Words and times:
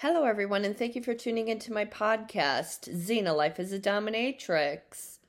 Hello, 0.00 0.24
everyone, 0.24 0.66
and 0.66 0.76
thank 0.76 0.94
you 0.94 1.02
for 1.02 1.14
tuning 1.14 1.48
into 1.48 1.72
my 1.72 1.86
podcast, 1.86 2.94
Xena 2.94 3.34
Life 3.34 3.58
as 3.58 3.72
a 3.72 3.78
Dominatrix. 3.78 5.20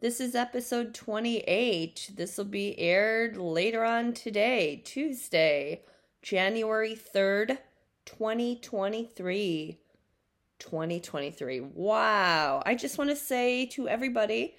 This 0.00 0.20
is 0.20 0.34
episode 0.34 0.92
28. 0.92 2.10
This 2.16 2.36
will 2.36 2.44
be 2.44 2.76
aired 2.80 3.36
later 3.36 3.84
on 3.84 4.12
today, 4.12 4.82
Tuesday, 4.84 5.82
January 6.20 6.96
3rd, 6.96 7.58
2023. 8.06 9.78
2023. 10.58 11.60
Wow. 11.60 12.60
I 12.66 12.74
just 12.74 12.98
want 12.98 13.10
to 13.10 13.16
say 13.16 13.66
to 13.66 13.88
everybody, 13.88 14.56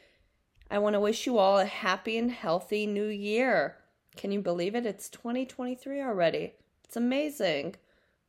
I 0.71 0.79
want 0.79 0.93
to 0.93 1.01
wish 1.01 1.25
you 1.25 1.37
all 1.37 1.59
a 1.59 1.65
happy 1.65 2.17
and 2.17 2.31
healthy 2.31 2.87
new 2.87 3.07
year. 3.07 3.75
Can 4.15 4.31
you 4.31 4.39
believe 4.39 4.73
it? 4.73 4.85
It's 4.85 5.09
2023 5.09 6.01
already. 6.01 6.53
It's 6.85 6.95
amazing. 6.95 7.75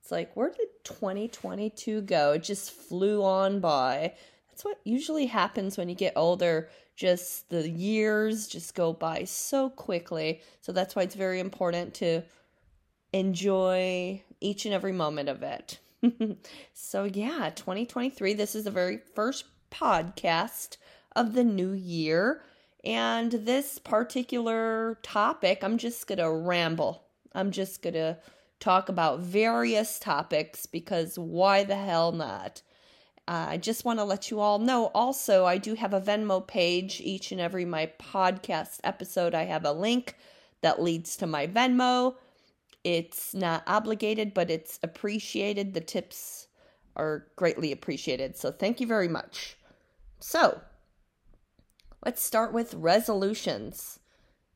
It's 0.00 0.10
like, 0.10 0.34
where 0.34 0.50
did 0.50 0.68
2022 0.84 2.02
go? 2.02 2.32
It 2.32 2.42
just 2.42 2.70
flew 2.70 3.22
on 3.22 3.60
by. 3.60 4.14
That's 4.48 4.64
what 4.64 4.80
usually 4.84 5.26
happens 5.26 5.76
when 5.76 5.88
you 5.88 5.94
get 5.94 6.14
older. 6.16 6.68
Just 6.96 7.48
the 7.48 7.68
years 7.68 8.46
just 8.46 8.74
go 8.74 8.92
by 8.92 9.24
so 9.24 9.70
quickly. 9.70 10.42
So 10.60 10.72
that's 10.72 10.94
why 10.94 11.02
it's 11.02 11.14
very 11.14 11.40
important 11.40 11.94
to 11.94 12.22
enjoy 13.12 14.22
each 14.40 14.64
and 14.64 14.74
every 14.74 14.92
moment 14.92 15.28
of 15.28 15.42
it. 15.42 15.78
so, 16.74 17.04
yeah, 17.04 17.50
2023, 17.54 18.34
this 18.34 18.54
is 18.54 18.64
the 18.64 18.70
very 18.70 18.98
first 19.14 19.44
podcast 19.70 20.76
of 21.14 21.34
the 21.34 21.44
new 21.44 21.72
year. 21.72 22.42
And 22.84 23.30
this 23.32 23.78
particular 23.78 24.98
topic, 25.02 25.62
I'm 25.62 25.76
just 25.78 26.06
going 26.06 26.18
to 26.18 26.30
ramble. 26.30 27.02
I'm 27.34 27.50
just 27.50 27.82
going 27.82 27.94
to 27.94 28.18
talk 28.60 28.88
about 28.88 29.20
various 29.20 29.98
topics 29.98 30.66
because 30.66 31.18
why 31.18 31.64
the 31.64 31.76
hell 31.76 32.12
not? 32.12 32.62
Uh, 33.26 33.46
I 33.50 33.56
just 33.58 33.84
want 33.84 33.98
to 33.98 34.04
let 34.04 34.30
you 34.30 34.40
all 34.40 34.58
know 34.58 34.86
also, 34.86 35.44
I 35.44 35.56
do 35.56 35.74
have 35.74 35.94
a 35.94 36.00
Venmo 36.00 36.46
page. 36.46 37.00
Each 37.02 37.32
and 37.32 37.40
every 37.40 37.64
my 37.64 37.90
podcast 37.98 38.80
episode, 38.82 39.34
I 39.34 39.44
have 39.44 39.64
a 39.64 39.72
link 39.72 40.16
that 40.62 40.82
leads 40.82 41.16
to 41.18 41.26
my 41.26 41.46
Venmo. 41.46 42.16
It's 42.82 43.32
not 43.32 43.62
obligated, 43.66 44.34
but 44.34 44.50
it's 44.50 44.80
appreciated. 44.82 45.74
The 45.74 45.80
tips 45.80 46.48
are 46.96 47.26
greatly 47.36 47.70
appreciated. 47.72 48.36
So 48.36 48.50
thank 48.50 48.80
you 48.80 48.86
very 48.86 49.08
much. 49.08 49.56
So, 50.18 50.60
let's 52.04 52.22
start 52.22 52.52
with 52.52 52.74
resolutions. 52.74 53.99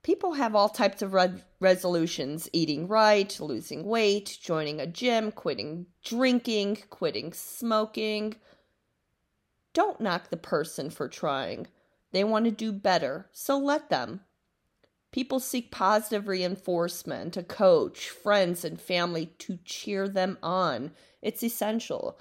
People 0.05 0.35
have 0.35 0.55
all 0.55 0.69
types 0.69 1.01
of 1.01 1.15
re- 1.15 1.43
resolutions 1.61 2.49
eating 2.53 2.87
right, 2.87 3.41
losing 3.41 3.85
weight, 3.85 4.39
joining 4.41 4.79
a 4.79 4.87
gym, 4.87 5.33
quitting 5.33 5.87
drinking, 6.05 6.79
quitting 6.91 7.33
smoking. 7.33 8.37
Don't 9.73 10.03
knock 10.03 10.29
the 10.29 10.37
person 10.37 10.91
for 10.91 11.09
trying. 11.09 11.69
They 12.13 12.23
want 12.23 12.45
to 12.45 12.51
do 12.51 12.71
better, 12.71 13.31
so 13.33 13.59
let 13.59 13.89
them. 13.89 14.21
People 15.11 15.41
seek 15.41 15.71
positive 15.71 16.29
reinforcement, 16.29 17.39
a 17.39 17.43
coach, 17.43 18.11
friends, 18.11 18.63
and 18.63 18.79
family 18.79 19.33
to 19.39 19.59
cheer 19.65 20.07
them 20.07 20.37
on. 20.43 20.91
It's 21.23 21.43
essential. 21.43 22.21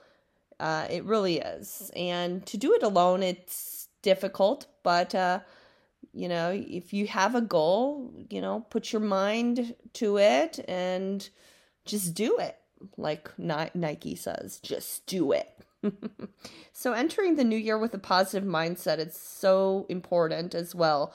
Uh, 0.57 0.87
it 0.89 1.03
really 1.03 1.39
is. 1.39 1.91
And 1.97 2.45
to 2.45 2.57
do 2.57 2.73
it 2.73 2.81
alone, 2.81 3.23
it's 3.23 3.89
difficult, 4.01 4.67
but 4.83 5.13
uh, 5.13 5.39
you 6.13 6.29
know, 6.29 6.51
if 6.53 6.93
you 6.93 7.07
have 7.07 7.33
a 7.35 7.41
goal, 7.41 8.13
you 8.29 8.39
know, 8.39 8.65
put 8.69 8.93
your 8.93 9.01
mind 9.01 9.75
to 9.93 10.17
it 10.17 10.63
and 10.67 11.27
just 11.85 12.13
do 12.13 12.37
it. 12.37 12.55
Like 12.97 13.31
Nike 13.39 14.15
says, 14.15 14.59
just 14.59 15.05
do 15.07 15.31
it. 15.31 15.49
so 16.73 16.93
entering 16.93 17.35
the 17.35 17.43
new 17.43 17.57
year 17.57 17.77
with 17.77 17.93
a 17.93 17.99
positive 17.99 18.47
mindset 18.47 18.99
is 18.99 19.15
so 19.15 19.85
important 19.89 20.53
as 20.53 20.75
well. 20.75 21.13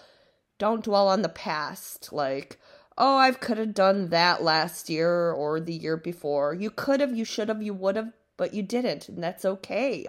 Don't 0.58 0.84
dwell 0.84 1.08
on 1.08 1.22
the 1.22 1.28
past 1.28 2.12
like, 2.12 2.58
oh, 2.96 3.16
I 3.16 3.30
could 3.30 3.58
have 3.58 3.74
done 3.74 4.08
that 4.08 4.42
last 4.42 4.90
year 4.90 5.30
or 5.30 5.60
the 5.60 5.72
year 5.72 5.96
before. 5.96 6.54
You 6.54 6.70
could 6.70 7.00
have, 7.00 7.16
you 7.16 7.24
should 7.24 7.48
have, 7.48 7.62
you 7.62 7.74
would 7.74 7.96
have, 7.96 8.12
but 8.36 8.52
you 8.52 8.62
didn't, 8.62 9.08
and 9.08 9.22
that's 9.22 9.44
okay. 9.44 10.06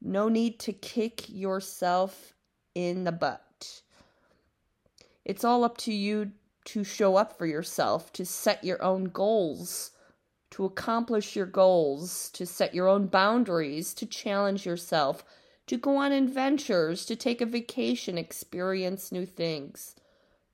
No 0.00 0.28
need 0.28 0.60
to 0.60 0.72
kick 0.72 1.28
yourself 1.28 2.34
in 2.74 3.04
the 3.04 3.12
butt. 3.12 3.43
It's 5.24 5.44
all 5.44 5.64
up 5.64 5.78
to 5.78 5.92
you 5.92 6.32
to 6.66 6.84
show 6.84 7.16
up 7.16 7.38
for 7.38 7.46
yourself, 7.46 8.12
to 8.14 8.26
set 8.26 8.62
your 8.62 8.82
own 8.82 9.04
goals, 9.04 9.92
to 10.50 10.64
accomplish 10.64 11.34
your 11.34 11.46
goals, 11.46 12.30
to 12.30 12.46
set 12.46 12.74
your 12.74 12.88
own 12.88 13.06
boundaries, 13.06 13.94
to 13.94 14.06
challenge 14.06 14.66
yourself, 14.66 15.24
to 15.66 15.76
go 15.76 15.96
on 15.96 16.12
adventures, 16.12 17.06
to 17.06 17.16
take 17.16 17.40
a 17.40 17.46
vacation, 17.46 18.18
experience 18.18 19.10
new 19.10 19.26
things. 19.26 19.96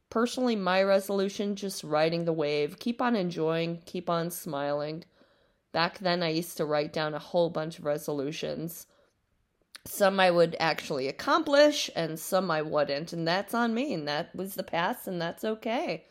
Personally, 0.09 0.57
my 0.57 0.83
resolution 0.83 1.57
just 1.57 1.85
riding 1.85 2.25
the 2.25 2.33
wave, 2.33 2.79
keep 2.79 3.03
on 3.03 3.15
enjoying, 3.15 3.83
keep 3.87 4.09
on 4.09 4.31
smiling. 4.31 5.05
Back 5.73 5.99
then, 5.99 6.23
I 6.23 6.31
used 6.31 6.57
to 6.57 6.65
write 6.65 6.93
down 6.93 7.15
a 7.15 7.19
whole 7.19 7.51
bunch 7.51 7.79
of 7.79 7.85
resolutions 7.85 8.87
some 9.85 10.21
I 10.21 10.31
would 10.31 10.57
actually 10.61 11.09
accomplish 11.09 11.91
and 11.97 12.19
some 12.19 12.51
I 12.51 12.63
wouldn't 12.63 13.13
and 13.13 13.27
that's 13.27 13.55
on 13.55 13.75
me 13.75 13.95
and 13.95 14.07
that 14.09 14.35
was 14.35 14.55
the 14.55 14.63
past 14.63 15.07
and 15.07 15.21
that's 15.21 15.45
okay. 15.45 16.05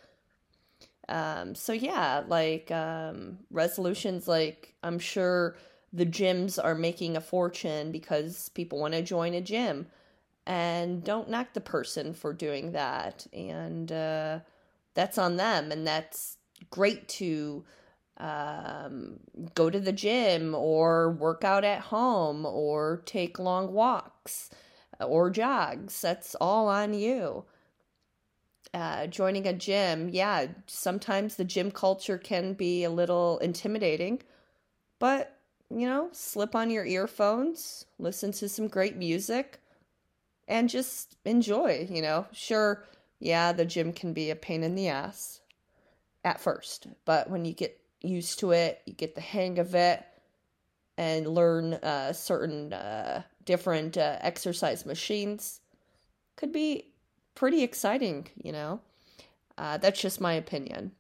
Um 1.08 1.56
so 1.56 1.74
yeah, 1.74 2.24
like 2.28 2.72
um 2.72 3.40
resolutions 3.52 4.28
like 4.28 4.74
I'm 4.84 5.00
sure 5.00 5.56
the 5.94 6.06
gyms 6.06 6.64
are 6.64 6.76
making 6.76 7.18
a 7.18 7.22
fortune 7.22 7.92
because 7.92 8.50
people 8.50 8.80
want 8.80 8.94
to 8.94 9.02
join 9.02 9.34
a 9.34 9.42
gym 9.42 9.88
and 10.46 11.04
don't 11.04 11.30
knock 11.30 11.54
the 11.54 11.62
person 11.62 12.14
for 12.14 12.34
doing 12.34 12.72
that 12.72 13.26
and 13.34 13.92
uh 13.92 14.40
that's 14.96 15.18
on 15.18 15.38
them 15.38 15.72
and 15.72 15.86
that's 15.86 16.38
great 16.70 17.08
to 17.08 17.64
um, 18.20 19.20
go 19.56 19.70
to 19.70 19.80
the 19.80 19.92
gym 19.92 20.54
or 20.54 21.12
work 21.12 21.44
out 21.44 21.64
at 21.64 21.82
home 21.82 22.46
or 22.46 23.02
take 23.06 23.40
long 23.40 23.72
walks 23.72 24.50
or 25.00 25.30
jogs. 25.30 26.02
That's 26.02 26.36
all 26.36 26.68
on 26.68 26.94
you. 26.94 27.46
Uh, 28.74 29.08
joining 29.08 29.48
a 29.48 29.54
gym, 29.54 30.10
yeah, 30.10 30.46
sometimes 30.68 31.36
the 31.36 31.44
gym 31.44 31.72
culture 31.72 32.20
can 32.20 32.54
be 32.54 32.84
a 32.84 32.90
little 32.90 33.40
intimidating, 33.40 34.22
but 35.00 35.38
you 35.72 35.88
know, 35.88 36.10
slip 36.12 36.56
on 36.56 36.70
your 36.70 36.86
earphones, 36.86 37.86
listen 37.98 38.32
to 38.32 38.50
some 38.50 38.68
great 38.68 38.96
music, 38.96 39.60
and 40.48 40.70
just 40.70 41.16
enjoy. 41.26 41.88
You 41.90 42.02
know, 42.02 42.28
sure, 42.32 42.84
yeah, 43.20 43.54
the 43.54 43.66
gym 43.66 43.92
can 43.92 44.14
be 44.14 44.30
a 44.30 44.36
pain 44.36 44.64
in 44.64 44.76
the 44.76 44.88
ass 44.88 45.42
at 46.24 46.40
first, 46.40 46.88
but 47.06 47.30
when 47.30 47.46
you 47.46 47.54
get 47.54 47.80
used 48.02 48.40
to 48.40 48.52
it, 48.52 48.82
you 48.86 48.94
get 48.94 49.16
the 49.16 49.22
hang 49.22 49.60
of 49.60 49.76
it, 49.76 50.04
and 50.98 51.28
learn 51.28 51.76
uh, 51.76 52.14
certain 52.14 52.74
uh, 52.74 53.24
different 53.46 53.98
uh, 53.98 54.18
exercise 54.22 54.86
machines. 54.86 55.62
Could 56.36 56.52
be 56.52 56.94
pretty 57.36 57.64
exciting, 57.64 58.28
you 58.42 58.52
know. 58.52 58.82
Uh, 59.58 59.78
that's 59.78 60.02
just 60.02 60.22
my 60.22 60.34
opinion. 60.34 60.92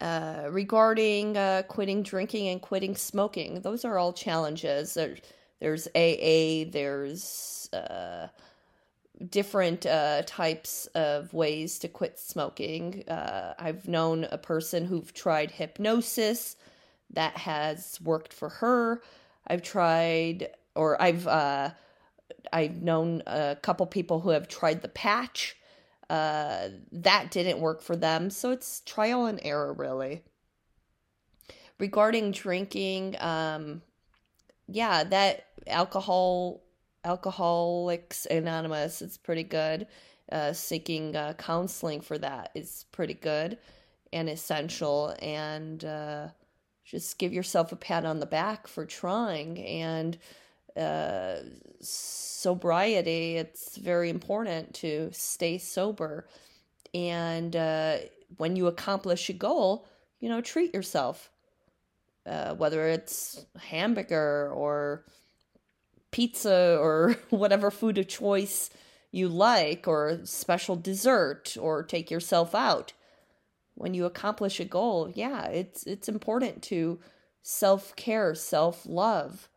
Uh, 0.00 0.46
regarding 0.50 1.36
uh, 1.36 1.62
quitting 1.68 2.02
drinking 2.02 2.48
and 2.48 2.62
quitting 2.62 2.94
smoking, 2.94 3.60
those 3.62 3.84
are 3.84 3.98
all 3.98 4.12
challenges. 4.12 4.94
There, 4.94 5.16
there's 5.60 5.88
AA, 5.88 6.70
there's 6.70 7.68
different 9.30 9.84
uh, 9.84 10.22
types 10.26 10.86
of 10.94 11.32
ways 11.32 11.78
to 11.80 11.88
quit 11.88 12.18
smoking. 12.18 13.04
Uh, 13.08 13.54
I've 13.58 13.88
known 13.88 14.24
a 14.30 14.38
person 14.38 14.84
who've 14.84 15.12
tried 15.12 15.50
hypnosis 15.50 16.56
that 17.10 17.36
has 17.36 17.98
worked 18.02 18.32
for 18.32 18.48
her. 18.48 19.02
I've 19.46 19.62
tried, 19.62 20.48
or 20.74 21.00
I've 21.00 21.26
uh, 21.26 21.70
I've 22.52 22.82
known 22.82 23.22
a 23.26 23.56
couple 23.60 23.86
people 23.86 24.20
who 24.20 24.30
have 24.30 24.48
tried 24.48 24.82
the 24.82 24.88
patch. 24.88 25.56
Uh, 26.08 26.68
that 26.92 27.30
didn't 27.30 27.60
work 27.60 27.82
for 27.82 27.94
them, 27.94 28.30
so 28.30 28.50
it's 28.50 28.80
trial 28.86 29.26
and 29.26 29.40
error, 29.42 29.72
really. 29.72 30.22
Regarding 31.78 32.30
drinking, 32.30 33.16
um, 33.20 33.82
yeah, 34.66 35.04
that 35.04 35.46
alcohol 35.66 36.62
Alcoholics 37.08 38.26
Anonymous. 38.26 39.02
It's 39.02 39.18
pretty 39.18 39.44
good. 39.44 39.86
Uh, 40.32 40.52
seeking 40.52 41.16
uh, 41.16 41.34
counseling 41.38 42.00
for 42.02 42.18
that 42.18 42.50
is 42.54 42.86
pretty 42.92 43.14
good 43.14 43.58
and 44.12 44.28
essential. 44.28 45.14
And 45.22 45.84
uh, 45.84 46.28
just 46.84 47.18
give 47.18 47.32
yourself 47.32 47.72
a 47.72 47.76
pat 47.76 48.04
on 48.04 48.20
the 48.20 48.26
back 48.26 48.66
for 48.68 48.84
trying. 48.86 49.58
And 49.60 50.18
uh, 50.76 51.36
sobriety, 51.80 53.36
it's 53.36 53.76
very 53.78 54.10
important 54.10 54.74
to 54.82 55.10
stay 55.12 55.58
sober. 55.58 56.28
And 56.94 57.56
uh, 57.56 57.98
when 58.38 58.56
you 58.56 58.66
accomplish 58.68 59.30
a 59.30 59.34
goal, 59.34 59.86
you 60.20 60.28
know, 60.28 60.40
treat 60.42 60.74
yourself. 60.74 61.30
uh, 62.26 62.54
whether 62.54 62.88
it's 62.88 63.44
hamburger 63.58 64.50
or 64.54 65.04
pizza 66.10 66.76
or 66.80 67.16
whatever 67.30 67.70
food 67.70 67.98
of 67.98 68.08
choice 68.08 68.70
you 69.10 69.28
like, 69.28 69.88
or 69.88 70.20
special 70.24 70.76
dessert, 70.76 71.56
or 71.58 71.82
take 71.82 72.10
yourself 72.10 72.54
out. 72.54 72.92
When 73.74 73.94
you 73.94 74.04
accomplish 74.04 74.60
a 74.60 74.64
goal, 74.64 75.10
yeah, 75.14 75.46
it's 75.46 75.84
it's 75.84 76.08
important 76.08 76.62
to 76.64 76.98
self 77.42 77.96
care, 77.96 78.34
self 78.34 78.84
love. 78.86 79.48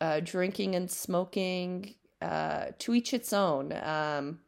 Uh, 0.00 0.20
drinking 0.20 0.76
and 0.76 0.88
smoking, 0.88 1.94
uh, 2.22 2.66
to 2.78 2.94
each 2.94 3.12
its 3.12 3.32
own. 3.32 3.72
Um, 3.72 4.40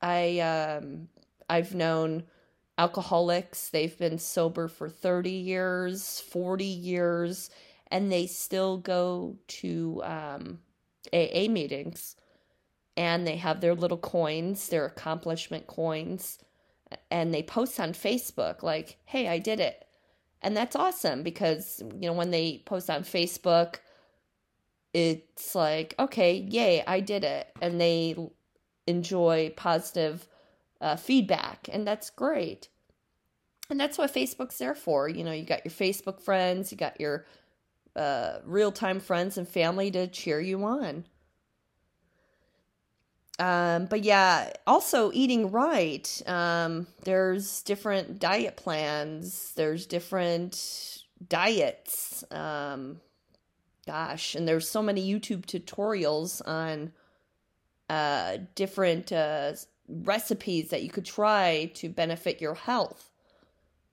I 0.00 0.38
um, 0.40 1.08
I've 1.48 1.74
known 1.74 2.24
alcoholics. 2.78 3.70
They've 3.70 3.96
been 3.96 4.18
sober 4.18 4.68
for 4.68 4.88
30 4.88 5.30
years, 5.30 6.20
40 6.20 6.64
years, 6.64 7.50
and 7.88 8.10
they 8.10 8.26
still 8.26 8.78
go 8.78 9.36
to 9.46 10.02
um, 10.04 10.58
AA 11.12 11.48
meetings 11.48 12.16
and 12.96 13.26
they 13.26 13.36
have 13.36 13.60
their 13.60 13.74
little 13.74 13.98
coins, 13.98 14.68
their 14.68 14.86
accomplishment 14.86 15.66
coins, 15.66 16.38
and 17.10 17.34
they 17.34 17.42
post 17.42 17.80
on 17.80 17.92
Facebook, 17.92 18.62
like, 18.62 18.98
hey, 19.04 19.28
I 19.28 19.38
did 19.38 19.60
it. 19.60 19.84
And 20.42 20.56
that's 20.56 20.76
awesome 20.76 21.22
because, 21.22 21.82
you 21.98 22.08
know, 22.08 22.12
when 22.12 22.30
they 22.30 22.62
post 22.66 22.90
on 22.90 23.02
Facebook, 23.02 23.76
it's 24.92 25.54
like, 25.54 25.94
okay, 25.98 26.34
yay, 26.36 26.84
I 26.86 27.00
did 27.00 27.24
it. 27.24 27.48
And 27.60 27.80
they 27.80 28.14
enjoy 28.86 29.52
positive 29.56 30.28
uh, 30.80 30.96
feedback, 30.96 31.68
and 31.72 31.86
that's 31.86 32.10
great. 32.10 32.68
And 33.70 33.80
that's 33.80 33.96
what 33.96 34.12
Facebook's 34.12 34.58
there 34.58 34.74
for. 34.74 35.08
You 35.08 35.24
know, 35.24 35.32
you 35.32 35.44
got 35.44 35.64
your 35.64 35.72
Facebook 35.72 36.20
friends, 36.20 36.70
you 36.70 36.78
got 36.78 37.00
your 37.00 37.24
uh, 37.96 38.38
real 38.44 38.72
time 38.72 39.00
friends 39.00 39.38
and 39.38 39.48
family 39.48 39.90
to 39.90 40.06
cheer 40.06 40.40
you 40.40 40.64
on. 40.64 41.04
Um, 43.38 43.86
but 43.86 44.04
yeah, 44.04 44.52
also 44.66 45.10
eating 45.12 45.50
right. 45.50 46.22
Um, 46.26 46.86
there's 47.02 47.62
different 47.62 48.20
diet 48.20 48.56
plans. 48.56 49.52
There's 49.56 49.86
different 49.86 51.02
diets. 51.28 52.24
Um, 52.30 53.00
gosh, 53.86 54.34
and 54.34 54.46
there's 54.46 54.68
so 54.68 54.82
many 54.82 55.12
YouTube 55.12 55.46
tutorials 55.46 56.46
on 56.46 56.92
uh, 57.90 58.38
different 58.54 59.12
uh, 59.12 59.52
recipes 59.88 60.70
that 60.70 60.82
you 60.82 60.90
could 60.90 61.04
try 61.04 61.70
to 61.74 61.88
benefit 61.88 62.40
your 62.40 62.54
health. 62.54 63.10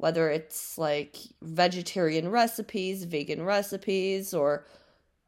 Whether 0.02 0.32
it's 0.32 0.80
like 0.80 1.18
vegetarian 1.44 2.30
recipes, 2.30 3.04
vegan 3.04 3.44
recipes, 3.44 4.34
or 4.34 4.66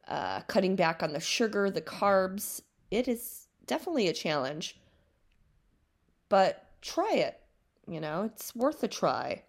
uh, 0.07 0.41
cutting 0.47 0.75
back 0.75 1.03
on 1.03 1.13
the 1.13 1.19
sugar, 1.19 1.69
the 1.69 1.79
carbs, 1.79 2.59
it 2.89 3.07
is 3.07 3.45
definitely 3.67 4.07
a 4.07 4.13
challenge. 4.13 4.79
But 6.27 6.65
try 6.81 7.13
it. 7.13 7.39
You 7.87 8.01
know, 8.01 8.23
it's 8.23 8.55
worth 8.55 8.81
a 8.83 8.87
try. 8.87 9.43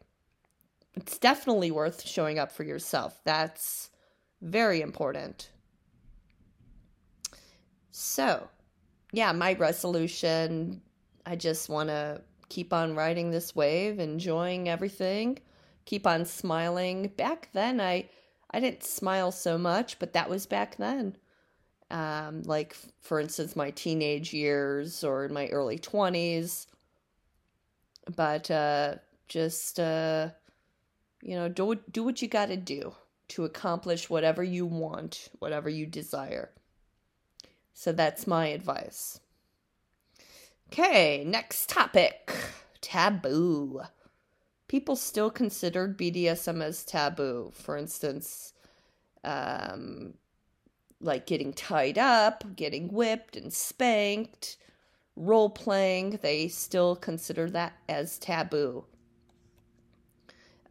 It's 0.93 1.17
definitely 1.17 1.71
worth 1.71 2.07
showing 2.07 2.39
up 2.39 2.53
for 2.53 2.65
yourself. 2.65 3.19
That's 3.25 3.89
very 4.43 4.83
important. 4.83 5.49
So, 7.93 8.47
yeah, 9.11 9.33
my 9.33 9.55
resolution 9.55 10.83
I 11.25 11.37
just 11.37 11.71
want 11.71 11.89
to 11.89 12.21
keep 12.49 12.73
on 12.73 12.95
riding 12.95 13.31
this 13.31 13.55
wave, 13.55 13.99
enjoying 13.99 14.69
everything, 14.69 15.39
keep 15.85 16.07
on 16.07 16.25
smiling. 16.25 17.09
Back 17.17 17.49
then, 17.53 17.81
I 17.81 18.09
I 18.51 18.61
didn't 18.61 18.85
smile 18.85 19.33
so 19.33 19.59
much, 19.59 19.99
but 19.99 20.13
that 20.13 20.31
was 20.31 20.47
back 20.47 20.77
then. 20.77 21.17
Um, 21.91 22.43
like 22.43 22.77
for 23.01 23.21
instance, 23.21 23.57
my 23.57 23.71
teenage 23.71 24.33
years 24.33 25.05
or 25.05 25.25
in 25.25 25.33
my 25.33 25.49
early 25.49 25.79
twenties. 25.79 26.67
But 28.15 28.51
uh, 28.51 28.97
just 29.29 29.81
uh, 29.81 30.31
you 31.23 31.37
know, 31.37 31.49
do 31.49 31.77
do 31.91 32.05
what 32.05 32.23
you 32.23 32.29
got 32.29 32.47
to 32.47 32.57
do 32.57 32.95
to 33.29 33.45
accomplish 33.45 34.11
whatever 34.11 34.43
you 34.45 34.67
want, 34.67 35.31
whatever 35.39 35.69
you 35.69 35.87
desire. 35.87 36.51
So 37.73 37.93
that's 37.93 38.27
my 38.27 38.49
advice. 38.49 39.21
Okay, 40.69 41.25
next 41.25 41.69
topic 41.69 42.35
taboo. 42.81 43.83
People 44.67 44.97
still 44.97 45.31
considered 45.31 45.97
BDSM 45.97 46.63
as 46.63 46.85
taboo. 46.85 47.53
For 47.55 47.77
instance, 47.77 48.55
um, 49.23 50.15
like 51.01 51.27
getting 51.27 51.53
tied 51.53 51.99
up, 51.99 52.57
getting 52.57 52.89
whipped 52.89 53.37
and 53.37 53.53
spanked, 53.53 54.57
role 55.17 55.51
playing, 55.51 56.19
they 56.23 56.49
still 56.49 56.97
consider 56.97 57.49
that 57.51 57.75
as 57.89 58.19
taboo. 58.19 58.85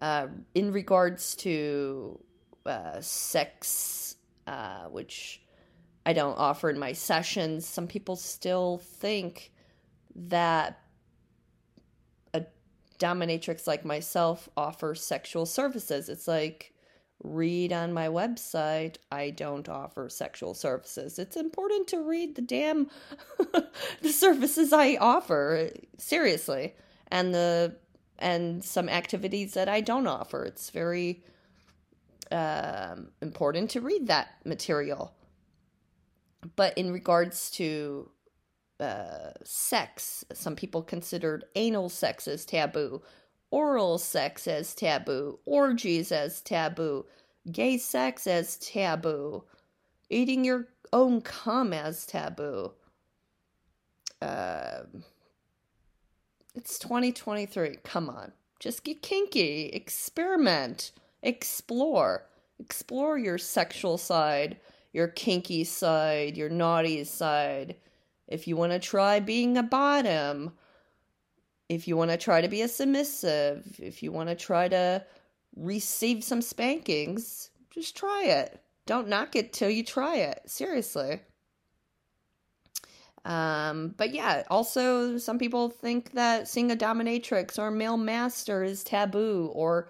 Uh, 0.01 0.27
in 0.53 0.71
regards 0.71 1.33
to 1.35 2.19
uh, 2.65 2.99
sex, 2.99 4.17
uh, 4.47 4.85
which 4.85 5.41
I 6.05 6.11
don't 6.11 6.37
offer 6.37 6.69
in 6.69 6.77
my 6.77 6.91
sessions, 6.91 7.65
some 7.65 7.87
people 7.87 8.17
still 8.17 8.79
think 8.79 9.52
that 10.15 10.79
a 12.33 12.45
dominatrix 12.99 13.67
like 13.67 13.85
myself 13.85 14.49
offers 14.55 15.03
sexual 15.03 15.45
services. 15.45 16.09
It's 16.09 16.27
like, 16.27 16.73
read 17.23 17.71
on 17.71 17.93
my 17.93 18.07
website, 18.07 18.97
I 19.11 19.29
don't 19.29 19.69
offer 19.69 20.09
sexual 20.09 20.53
services. 20.53 21.17
It's 21.17 21.37
important 21.37 21.87
to 21.89 22.01
read 22.01 22.35
the 22.35 22.41
damn 22.41 22.89
the 24.01 24.11
services 24.11 24.73
I 24.73 24.97
offer, 24.97 25.69
seriously. 25.97 26.75
And 27.07 27.33
the 27.33 27.75
and 28.19 28.63
some 28.63 28.89
activities 28.89 29.53
that 29.53 29.69
I 29.69 29.81
don't 29.81 30.07
offer. 30.07 30.43
It's 30.45 30.69
very 30.69 31.23
um, 32.31 33.09
important 33.21 33.71
to 33.71 33.81
read 33.81 34.07
that 34.07 34.29
material. 34.45 35.13
But 36.55 36.77
in 36.77 36.91
regards 36.91 37.51
to 37.51 38.09
uh, 38.83 39.31
sex, 39.43 40.25
some 40.33 40.55
people 40.55 40.81
considered 40.81 41.45
anal 41.55 41.89
sex 41.89 42.27
as 42.27 42.45
taboo, 42.45 43.01
oral 43.49 43.97
sex 43.97 44.47
as 44.47 44.75
taboo, 44.75 45.39
orgies 45.45 46.11
as 46.11 46.41
taboo, 46.41 47.05
gay 47.51 47.77
sex 47.77 48.27
as 48.27 48.57
taboo, 48.57 49.43
eating 50.09 50.43
your 50.43 50.67
own 50.91 51.21
cum 51.21 51.71
as 51.71 52.05
taboo. 52.05 52.71
Uh, 54.21 54.83
it's 56.55 56.77
2023. 56.79 57.77
Come 57.83 58.09
on. 58.09 58.31
Just 58.59 58.83
get 58.83 59.01
kinky, 59.01 59.67
experiment, 59.67 60.91
explore. 61.21 62.25
Explore 62.59 63.17
your 63.17 63.37
sexual 63.37 63.97
side, 63.97 64.57
your 64.93 65.07
kinky 65.07 65.63
side, 65.63 66.37
your 66.37 66.49
naughty 66.49 67.03
side. 67.03 67.75
If 68.33 68.47
you 68.47 68.57
want 68.57 68.71
to 68.71 68.79
try 68.79 69.19
being 69.19 69.57
a 69.57 69.63
bottom, 69.63 70.53
if 71.69 71.87
you 71.87 71.95
want 71.95 72.09
to 72.09 72.17
try 72.17 72.41
to 72.41 72.47
be 72.47 72.63
a 72.63 72.67
submissive, 72.67 73.79
if 73.79 74.01
you 74.01 74.11
want 74.11 74.29
to 74.29 74.35
try 74.35 74.67
to 74.67 75.05
receive 75.55 76.23
some 76.23 76.41
spankings, 76.41 77.51
just 77.69 77.95
try 77.95 78.23
it. 78.23 78.59
Don't 78.87 79.07
knock 79.07 79.35
it 79.35 79.53
till 79.53 79.69
you 79.69 79.83
try 79.83 80.15
it. 80.15 80.41
Seriously. 80.47 81.21
Um, 83.23 83.93
but 83.97 84.13
yeah, 84.13 84.43
also 84.49 85.17
some 85.17 85.37
people 85.37 85.69
think 85.69 86.11
that 86.13 86.47
seeing 86.47 86.71
a 86.71 86.75
dominatrix 86.75 87.59
or 87.59 87.69
male 87.71 87.97
master 87.97 88.63
is 88.63 88.83
taboo, 88.83 89.51
or 89.53 89.89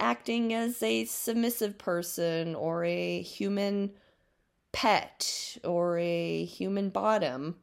acting 0.00 0.52
as 0.52 0.82
a 0.82 1.04
submissive 1.04 1.78
person 1.78 2.54
or 2.54 2.84
a 2.84 3.20
human 3.20 3.92
pet 4.72 5.58
or 5.62 5.98
a 5.98 6.44
human 6.44 6.88
bottom. 6.90 7.56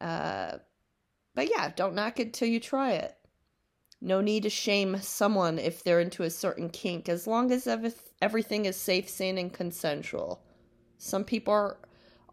Uh, 0.00 0.58
but 1.34 1.50
yeah, 1.50 1.70
don't 1.74 1.94
knock 1.94 2.18
it 2.20 2.32
till 2.32 2.48
you 2.48 2.60
try 2.60 2.92
it. 2.92 3.16
No 4.00 4.20
need 4.20 4.44
to 4.44 4.50
shame 4.50 4.98
someone 5.00 5.58
if 5.58 5.84
they're 5.84 6.00
into 6.00 6.22
a 6.22 6.30
certain 6.30 6.70
kink, 6.70 7.08
as 7.08 7.26
long 7.26 7.52
as 7.52 7.68
everything 8.22 8.64
is 8.64 8.76
safe, 8.76 9.08
sane, 9.08 9.36
and 9.36 9.52
consensual. 9.52 10.42
Some 10.96 11.24
people 11.24 11.52
are, 11.52 11.76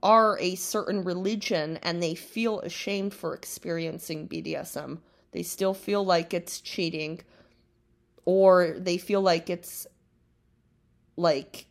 are 0.01 0.39
a 0.39 0.55
certain 0.55 1.03
religion 1.03 1.77
and 1.83 2.01
they 2.01 2.15
feel 2.15 2.61
ashamed 2.61 3.13
for 3.13 3.33
experiencing 3.33 4.29
BDSM. 4.29 4.99
They 5.31 5.43
still 5.43 5.73
feel 5.73 6.05
like 6.05 6.33
it's 6.33 6.61
cheating, 6.61 7.21
or 8.23 8.75
they 8.77 8.97
feel 8.97 9.21
like 9.21 9.49
it's 9.49 9.87
like 11.17 11.67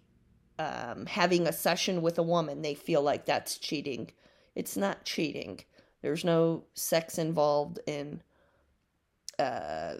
um, 0.58 1.06
having 1.06 1.46
a 1.46 1.52
session 1.52 2.02
with 2.02 2.18
a 2.18 2.22
woman, 2.22 2.62
they 2.62 2.74
feel 2.74 3.02
like 3.02 3.24
that's 3.24 3.58
cheating. 3.58 4.10
It's 4.54 4.76
not 4.76 5.04
cheating. 5.04 5.60
There's 6.06 6.24
no 6.24 6.62
sex 6.74 7.18
involved 7.18 7.80
in 7.88 8.22
uh, 9.40 9.94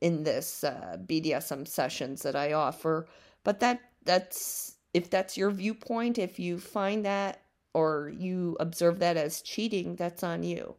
in 0.00 0.22
this 0.24 0.64
uh, 0.64 0.96
BDSM 1.04 1.68
sessions 1.68 2.22
that 2.22 2.34
I 2.34 2.54
offer. 2.54 3.06
But 3.42 3.60
that 3.60 3.82
that's 4.06 4.76
if 4.94 5.10
that's 5.10 5.36
your 5.36 5.50
viewpoint, 5.50 6.18
if 6.18 6.38
you 6.38 6.58
find 6.58 7.04
that 7.04 7.42
or 7.74 8.10
you 8.16 8.56
observe 8.58 9.00
that 9.00 9.18
as 9.18 9.42
cheating, 9.42 9.96
that's 9.96 10.22
on 10.22 10.42
you. 10.42 10.76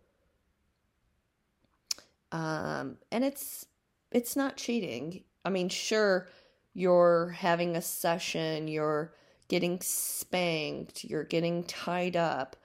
Um, 2.31 2.97
and 3.11 3.23
it's 3.23 3.67
it's 4.11 4.35
not 4.35 4.57
cheating. 4.57 5.25
I 5.45 5.51
mean, 5.51 5.69
sure, 5.69 6.27
you're 6.73 7.35
having 7.37 7.75
a 7.75 7.83
session, 7.83 8.67
you're 8.67 9.13
getting 9.47 9.79
spanked, 9.79 11.03
you're 11.03 11.23
getting 11.23 11.63
tied 11.65 12.15
up, 12.15 12.55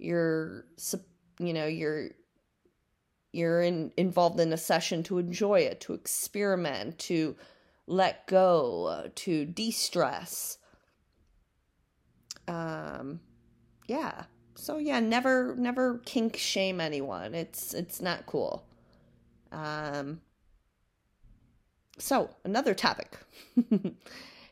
you're 0.00 0.64
you 1.38 1.52
know, 1.52 1.66
you're 1.66 2.10
you're 3.32 3.62
in, 3.62 3.92
involved 3.96 4.40
in 4.40 4.52
a 4.52 4.56
session 4.56 5.02
to 5.04 5.18
enjoy 5.18 5.60
it, 5.60 5.80
to 5.80 5.94
experiment, 5.94 6.98
to 6.98 7.36
let 7.86 8.26
go, 8.26 9.08
to 9.14 9.44
de-stress. 9.44 10.58
Um 12.48 13.20
yeah. 13.86 14.24
So 14.54 14.78
yeah, 14.78 15.00
never 15.00 15.54
never 15.56 15.98
kink 16.04 16.36
shame 16.36 16.80
anyone. 16.80 17.34
It's 17.34 17.74
it's 17.74 18.00
not 18.00 18.26
cool. 18.26 18.64
Um 19.52 20.20
so 21.98 22.30
another 22.44 22.74
topic 22.74 23.18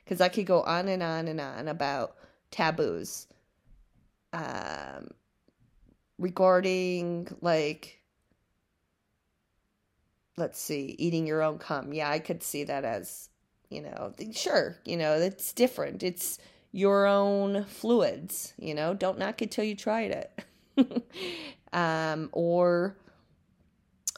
because 0.05 0.21
I 0.21 0.29
could 0.29 0.47
go 0.47 0.63
on 0.63 0.89
and 0.89 1.03
on 1.03 1.29
and 1.29 1.41
on 1.41 1.69
about 1.69 2.15
taboos 2.51 3.27
um, 4.33 5.09
regarding 6.19 7.29
like 7.41 8.01
let's 10.37 10.59
see 10.61 10.95
eating 10.99 11.27
your 11.27 11.43
own 11.43 11.59
cum 11.59 11.93
yeah 11.93 12.11
i 12.11 12.19
could 12.19 12.43
see 12.43 12.65
that 12.65 12.85
as 12.85 13.29
you 13.71 13.83
know 13.83 14.13
sure 14.33 14.77
you 14.85 14.97
know 14.97 15.15
it's 15.15 15.53
different 15.53 16.03
it's 16.03 16.39
your 16.73 17.07
own 17.07 17.65
fluids 17.65 18.53
you 18.59 18.75
know 18.75 18.95
don't 18.95 19.19
knock 19.19 19.43
it 19.43 19.51
till 19.51 19.65
you 19.65 19.75
tried 19.75 20.11
it 20.11 21.07
um, 21.73 22.29
or 22.33 22.97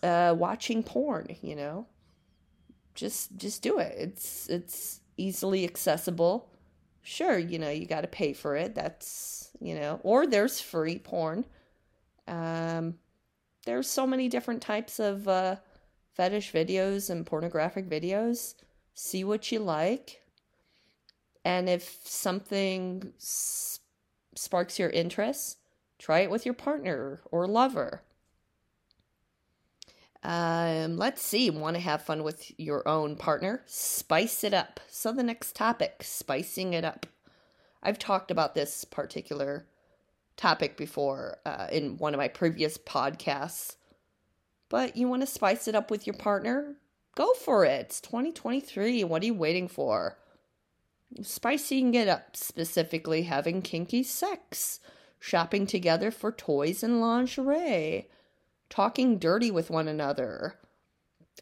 uh, 0.02 0.34
watching 0.36 0.82
porn 0.82 1.26
you 1.42 1.54
know 1.56 1.86
just 2.94 3.36
just 3.36 3.62
do 3.62 3.78
it. 3.78 3.94
It's 3.98 4.48
it's 4.48 5.00
easily 5.16 5.64
accessible. 5.64 6.48
Sure, 7.02 7.38
you 7.38 7.58
know, 7.58 7.70
you 7.70 7.86
got 7.86 8.02
to 8.02 8.08
pay 8.08 8.32
for 8.32 8.56
it. 8.56 8.74
That's, 8.74 9.50
you 9.60 9.74
know, 9.74 10.00
or 10.02 10.26
there's 10.26 10.60
free 10.60 10.98
porn. 10.98 11.44
Um 12.30 12.94
there's 13.66 13.88
so 13.88 14.06
many 14.06 14.28
different 14.28 14.62
types 14.62 14.98
of 14.98 15.28
uh 15.28 15.56
fetish 16.14 16.52
videos 16.52 17.10
and 17.10 17.26
pornographic 17.26 17.88
videos. 17.88 18.54
See 18.94 19.24
what 19.24 19.50
you 19.52 19.58
like. 19.58 20.22
And 21.44 21.68
if 21.68 22.00
something 22.04 23.12
s- 23.16 23.80
sparks 24.34 24.78
your 24.78 24.90
interest, 24.90 25.58
try 25.98 26.20
it 26.20 26.30
with 26.30 26.44
your 26.44 26.54
partner 26.54 27.20
or 27.30 27.46
lover. 27.46 28.02
Um, 30.22 30.98
let's 30.98 31.22
see. 31.22 31.48
Want 31.48 31.76
to 31.76 31.80
have 31.80 32.02
fun 32.02 32.22
with 32.22 32.52
your 32.58 32.86
own 32.86 33.16
partner? 33.16 33.62
Spice 33.66 34.44
it 34.44 34.52
up. 34.52 34.80
So, 34.88 35.12
the 35.12 35.22
next 35.22 35.56
topic 35.56 36.02
spicing 36.02 36.74
it 36.74 36.84
up. 36.84 37.06
I've 37.82 37.98
talked 37.98 38.30
about 38.30 38.54
this 38.54 38.84
particular 38.84 39.66
topic 40.40 40.76
before 40.76 41.38
uh, 41.44 41.66
in 41.70 41.96
one 41.98 42.14
of 42.14 42.18
my 42.18 42.28
previous 42.28 42.78
podcasts. 42.78 43.76
But 44.68 44.96
you 44.96 45.08
want 45.08 45.22
to 45.22 45.26
spice 45.26 45.68
it 45.68 45.74
up 45.74 45.90
with 45.90 46.06
your 46.06 46.14
partner? 46.14 46.76
Go 47.16 47.34
for 47.34 47.64
it. 47.64 47.80
It's 47.80 48.00
2023. 48.00 49.04
What 49.04 49.22
are 49.22 49.26
you 49.26 49.34
waiting 49.34 49.68
for? 49.68 50.16
Spicing 51.22 51.94
it 51.94 52.08
up, 52.08 52.36
specifically 52.36 53.22
having 53.22 53.62
kinky 53.62 54.02
sex, 54.02 54.80
shopping 55.18 55.66
together 55.66 56.10
for 56.10 56.30
toys 56.30 56.82
and 56.82 57.00
lingerie 57.00 58.08
talking 58.70 59.18
dirty 59.18 59.50
with 59.50 59.68
one 59.68 59.88
another, 59.88 60.54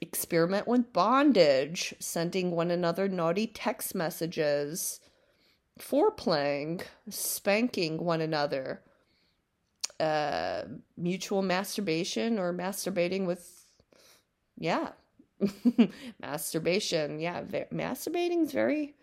experiment 0.00 0.66
with 0.66 0.92
bondage, 0.92 1.94
sending 2.00 2.50
one 2.50 2.70
another 2.70 3.06
naughty 3.06 3.46
text 3.46 3.94
messages, 3.94 4.98
foreplaying, 5.78 6.82
spanking 7.08 7.98
one 7.98 8.20
another, 8.20 8.80
uh, 10.00 10.62
mutual 10.96 11.42
masturbation 11.42 12.38
or 12.38 12.52
masturbating 12.52 13.26
with, 13.26 13.66
yeah, 14.58 14.90
masturbation. 16.20 17.20
Yeah, 17.20 17.42
masturbating 17.72 18.42
is 18.42 18.52
very 18.52 18.94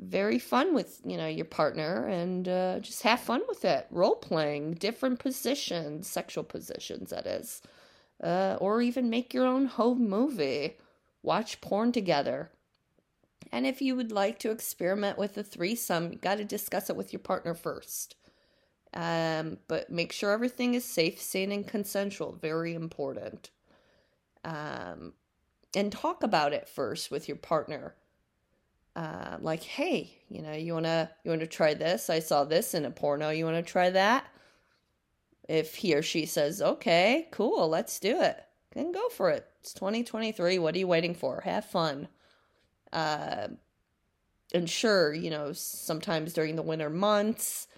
very 0.00 0.38
fun 0.38 0.74
with 0.74 1.00
you 1.04 1.16
know 1.16 1.26
your 1.26 1.44
partner 1.44 2.06
and 2.06 2.48
uh, 2.48 2.78
just 2.80 3.02
have 3.02 3.20
fun 3.20 3.42
with 3.48 3.64
it. 3.64 3.86
Role 3.90 4.16
playing 4.16 4.74
different 4.74 5.18
positions 5.18 6.08
sexual 6.08 6.44
positions 6.44 7.10
that 7.10 7.26
is. 7.26 7.62
Uh, 8.22 8.56
or 8.60 8.82
even 8.82 9.10
make 9.10 9.32
your 9.32 9.46
own 9.46 9.66
home 9.66 10.08
movie. 10.08 10.76
Watch 11.22 11.60
porn 11.60 11.92
together. 11.92 12.50
And 13.52 13.64
if 13.64 13.80
you 13.80 13.94
would 13.94 14.10
like 14.10 14.40
to 14.40 14.50
experiment 14.50 15.18
with 15.18 15.38
a 15.38 15.42
threesome 15.42 16.12
you 16.12 16.18
got 16.18 16.38
to 16.38 16.44
discuss 16.44 16.90
it 16.90 16.96
with 16.96 17.12
your 17.12 17.20
partner 17.20 17.54
first 17.54 18.16
um, 18.94 19.58
but 19.68 19.90
make 19.90 20.12
sure 20.12 20.30
everything 20.30 20.74
is 20.74 20.84
safe 20.84 21.20
sane 21.20 21.52
and 21.52 21.66
consensual 21.66 22.32
very 22.32 22.74
important 22.74 23.50
um, 24.44 25.12
and 25.74 25.92
talk 25.92 26.22
about 26.22 26.52
it 26.52 26.68
first 26.68 27.10
with 27.10 27.28
your 27.28 27.36
partner 27.36 27.94
uh, 28.98 29.36
like, 29.40 29.62
hey, 29.62 30.10
you 30.28 30.42
know, 30.42 30.52
you 30.52 30.74
wanna 30.74 31.08
you 31.22 31.30
wanna 31.30 31.46
try 31.46 31.72
this? 31.72 32.10
I 32.10 32.18
saw 32.18 32.42
this 32.42 32.74
in 32.74 32.84
a 32.84 32.90
porno. 32.90 33.30
You 33.30 33.44
wanna 33.44 33.62
try 33.62 33.90
that? 33.90 34.26
If 35.48 35.76
he 35.76 35.94
or 35.94 36.02
she 36.02 36.26
says, 36.26 36.60
okay, 36.60 37.28
cool, 37.30 37.68
let's 37.68 38.00
do 38.00 38.20
it, 38.20 38.44
then 38.72 38.90
go 38.90 39.08
for 39.10 39.30
it. 39.30 39.46
It's 39.60 39.72
2023. 39.72 40.58
What 40.58 40.74
are 40.74 40.78
you 40.78 40.88
waiting 40.88 41.14
for? 41.14 41.42
Have 41.42 41.64
fun. 41.64 42.08
Uh, 42.92 43.48
and 44.52 44.68
sure, 44.68 45.14
you 45.14 45.30
know, 45.30 45.52
sometimes 45.52 46.32
during 46.32 46.56
the 46.56 46.62
winter 46.62 46.90
months 46.90 47.68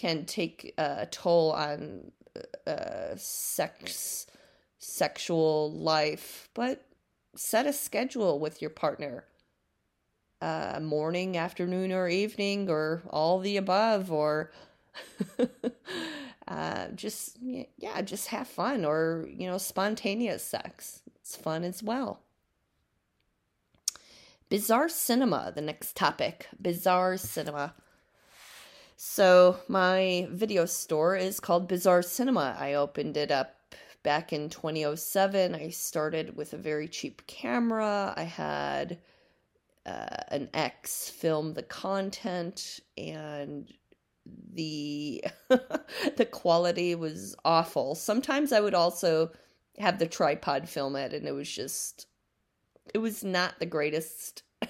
can 0.00 0.24
take 0.24 0.72
a 0.78 1.06
toll 1.10 1.52
on 1.52 2.10
uh, 2.66 3.14
sex, 3.16 4.26
sexual 4.78 5.70
life, 5.72 6.48
but 6.54 6.86
set 7.36 7.66
a 7.66 7.72
schedule 7.72 8.38
with 8.38 8.62
your 8.62 8.70
partner 8.70 9.24
uh, 10.40 10.80
morning, 10.80 11.36
afternoon, 11.36 11.92
or 11.92 12.08
evening, 12.08 12.70
or 12.70 13.02
all 13.10 13.40
the 13.40 13.58
above, 13.58 14.10
or 14.10 14.50
uh, 16.48 16.88
just 16.94 17.36
yeah, 17.76 18.00
just 18.00 18.28
have 18.28 18.48
fun, 18.48 18.86
or 18.86 19.28
you 19.28 19.46
know, 19.46 19.58
spontaneous 19.58 20.42
sex. 20.42 21.02
It's 21.16 21.36
fun 21.36 21.62
as 21.62 21.82
well. 21.82 22.20
Bizarre 24.48 24.88
cinema, 24.88 25.52
the 25.54 25.60
next 25.60 25.94
topic. 25.94 26.48
Bizarre 26.60 27.18
cinema. 27.18 27.74
So, 29.02 29.56
my 29.66 30.28
video 30.30 30.66
store 30.66 31.16
is 31.16 31.40
called 31.40 31.68
Bizarre 31.68 32.02
Cinema. 32.02 32.54
I 32.60 32.74
opened 32.74 33.16
it 33.16 33.30
up 33.30 33.56
back 34.02 34.30
in 34.30 34.50
2007. 34.50 35.54
I 35.54 35.70
started 35.70 36.36
with 36.36 36.52
a 36.52 36.58
very 36.58 36.86
cheap 36.86 37.26
camera. 37.26 38.12
I 38.14 38.24
had 38.24 38.98
uh, 39.86 40.16
an 40.28 40.50
ex 40.52 41.08
film 41.08 41.54
the 41.54 41.62
content 41.62 42.80
and 42.98 43.72
the 44.52 45.24
the 45.48 46.28
quality 46.30 46.94
was 46.94 47.34
awful. 47.42 47.94
Sometimes 47.94 48.52
I 48.52 48.60
would 48.60 48.74
also 48.74 49.32
have 49.78 49.98
the 49.98 50.06
tripod 50.06 50.68
film 50.68 50.94
it 50.94 51.14
and 51.14 51.26
it 51.26 51.32
was 51.32 51.50
just 51.50 52.06
it 52.92 52.98
was 52.98 53.24
not 53.24 53.60
the 53.60 53.66
greatest 53.66 54.42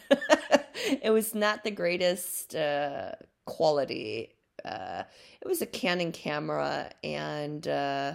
it 1.03 1.13
was 1.13 1.35
not 1.35 1.65
the 1.65 1.73
greatest 1.73 2.55
uh, 2.55 3.11
quality. 3.50 4.35
Uh, 4.64 5.02
it 5.40 5.49
was 5.49 5.61
a 5.61 5.66
Canon 5.66 6.12
camera 6.12 6.90
and 7.02 7.66
uh, 7.66 8.14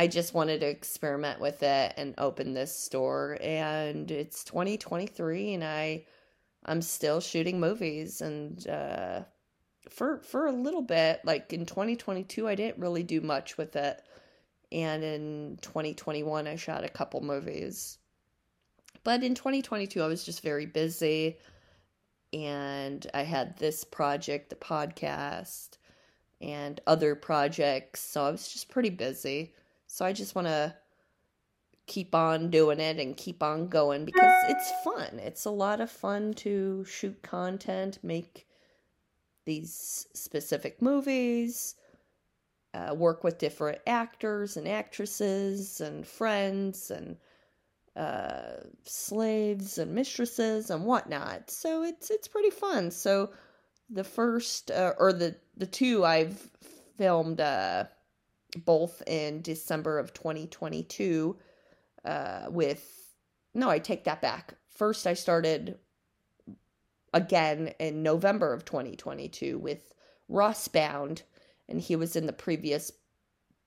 I 0.00 0.06
just 0.06 0.32
wanted 0.32 0.60
to 0.60 0.66
experiment 0.66 1.40
with 1.40 1.62
it 1.62 1.92
and 1.98 2.14
open 2.16 2.54
this 2.54 2.74
store 2.74 3.36
and 3.38 4.10
it's 4.10 4.44
2023 4.44 5.52
and 5.52 5.62
I 5.62 6.06
I'm 6.64 6.80
still 6.80 7.20
shooting 7.20 7.60
movies 7.60 8.22
and 8.22 8.66
uh 8.66 9.20
for 9.90 10.22
for 10.22 10.46
a 10.46 10.52
little 10.52 10.80
bit 10.80 11.20
like 11.24 11.52
in 11.52 11.66
2022 11.66 12.48
I 12.48 12.54
didn't 12.54 12.80
really 12.80 13.02
do 13.02 13.20
much 13.20 13.58
with 13.58 13.76
it 13.76 14.00
and 14.72 15.04
in 15.04 15.58
2021 15.60 16.46
I 16.46 16.56
shot 16.56 16.82
a 16.82 16.88
couple 16.88 17.20
movies. 17.20 17.98
But 19.04 19.22
in 19.22 19.34
2022 19.34 20.02
I 20.02 20.06
was 20.06 20.24
just 20.24 20.42
very 20.42 20.64
busy 20.64 21.36
and 22.32 23.06
I 23.12 23.22
had 23.22 23.56
this 23.58 23.84
project, 23.84 24.50
the 24.50 24.56
podcast 24.56 25.78
and 26.40 26.80
other 26.86 27.14
projects, 27.14 28.00
so 28.00 28.24
I 28.24 28.30
was 28.30 28.48
just 28.48 28.68
pretty 28.68 28.90
busy. 28.90 29.52
So 29.86 30.04
I 30.04 30.12
just 30.12 30.34
want 30.34 30.46
to 30.46 30.74
keep 31.86 32.14
on 32.14 32.50
doing 32.50 32.78
it 32.78 32.98
and 32.98 33.16
keep 33.16 33.42
on 33.42 33.66
going 33.68 34.04
because 34.04 34.44
it's 34.48 34.70
fun. 34.84 35.18
It's 35.18 35.44
a 35.44 35.50
lot 35.50 35.80
of 35.80 35.90
fun 35.90 36.34
to 36.34 36.84
shoot 36.84 37.20
content, 37.22 37.98
make 38.02 38.46
these 39.44 40.06
specific 40.14 40.80
movies, 40.80 41.74
uh, 42.74 42.94
work 42.94 43.24
with 43.24 43.38
different 43.38 43.78
actors 43.86 44.56
and 44.56 44.68
actresses 44.68 45.80
and 45.80 46.06
friends 46.06 46.92
and 46.92 47.16
uh, 47.96 48.56
slaves 48.84 49.78
and 49.78 49.94
mistresses 49.94 50.70
and 50.70 50.84
whatnot. 50.84 51.50
So 51.50 51.82
it's 51.82 52.10
it's 52.10 52.28
pretty 52.28 52.50
fun. 52.50 52.90
So 52.90 53.30
the 53.88 54.04
first 54.04 54.70
uh, 54.70 54.94
or 54.98 55.12
the 55.12 55.36
the 55.56 55.66
two 55.66 56.04
I've 56.04 56.50
filmed 56.96 57.40
uh, 57.40 57.84
both 58.64 59.02
in 59.06 59.42
December 59.42 59.98
of 59.98 60.12
2022 60.12 61.36
uh, 62.04 62.46
with 62.48 63.14
no, 63.54 63.68
I 63.68 63.78
take 63.78 64.04
that 64.04 64.22
back. 64.22 64.54
First, 64.68 65.06
I 65.06 65.14
started 65.14 65.78
again 67.12 67.74
in 67.80 68.02
November 68.02 68.52
of 68.52 68.64
2022 68.64 69.58
with 69.58 69.92
Ross 70.28 70.68
Bound, 70.68 71.22
and 71.68 71.80
he 71.80 71.96
was 71.96 72.14
in 72.14 72.26
the 72.26 72.32
previous 72.32 72.92